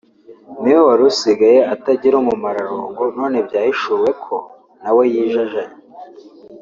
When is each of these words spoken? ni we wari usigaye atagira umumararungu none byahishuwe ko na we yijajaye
ni 0.61 0.71
we 0.75 0.79
wari 0.87 1.03
usigaye 1.11 1.59
atagira 1.73 2.15
umumararungu 2.17 3.01
none 3.17 3.37
byahishuwe 3.47 4.09
ko 4.23 4.35
na 4.81 4.89
we 4.95 5.03
yijajaye 5.13 5.73